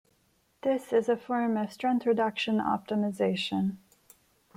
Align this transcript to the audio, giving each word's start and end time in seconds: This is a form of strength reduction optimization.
This 0.63 0.91
is 0.91 1.07
a 1.09 1.15
form 1.15 1.57
of 1.57 1.71
strength 1.71 2.07
reduction 2.07 2.55
optimization. 2.57 3.77